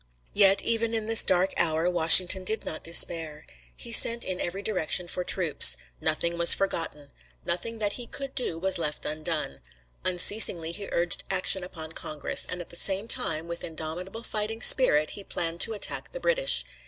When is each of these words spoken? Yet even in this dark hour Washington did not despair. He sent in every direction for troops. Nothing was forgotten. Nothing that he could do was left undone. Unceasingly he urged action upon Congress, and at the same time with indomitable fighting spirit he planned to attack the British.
Yet 0.33 0.63
even 0.63 0.95
in 0.95 1.05
this 1.05 1.23
dark 1.23 1.53
hour 1.57 1.87
Washington 1.87 2.43
did 2.43 2.65
not 2.65 2.81
despair. 2.81 3.45
He 3.75 3.91
sent 3.91 4.25
in 4.25 4.41
every 4.41 4.63
direction 4.63 5.07
for 5.07 5.23
troops. 5.23 5.77
Nothing 6.01 6.39
was 6.39 6.55
forgotten. 6.55 7.11
Nothing 7.45 7.77
that 7.77 7.91
he 7.93 8.07
could 8.07 8.33
do 8.33 8.57
was 8.57 8.79
left 8.79 9.05
undone. 9.05 9.61
Unceasingly 10.03 10.71
he 10.71 10.89
urged 10.91 11.23
action 11.29 11.63
upon 11.63 11.91
Congress, 11.91 12.47
and 12.49 12.61
at 12.61 12.69
the 12.69 12.75
same 12.75 13.07
time 13.07 13.47
with 13.47 13.63
indomitable 13.63 14.23
fighting 14.23 14.63
spirit 14.63 15.11
he 15.11 15.23
planned 15.23 15.61
to 15.61 15.73
attack 15.73 16.11
the 16.13 16.19
British. 16.19 16.65